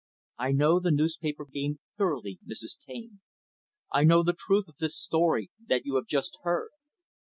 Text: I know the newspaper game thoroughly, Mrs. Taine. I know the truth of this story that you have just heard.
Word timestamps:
I 0.39 0.51
know 0.51 0.79
the 0.79 0.89
newspaper 0.89 1.45
game 1.45 1.77
thoroughly, 1.95 2.39
Mrs. 2.43 2.75
Taine. 2.87 3.21
I 3.93 4.03
know 4.03 4.23
the 4.23 4.33
truth 4.35 4.67
of 4.67 4.77
this 4.79 4.97
story 4.99 5.51
that 5.67 5.85
you 5.85 5.93
have 5.93 6.07
just 6.07 6.39
heard. 6.41 6.71